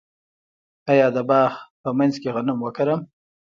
آیا 0.91 1.07
د 1.15 1.17
باغ 1.29 1.53
په 1.81 1.89
منځ 1.97 2.13
کې 2.21 2.29
غنم 2.35 2.57
وکرم؟ 2.61 3.01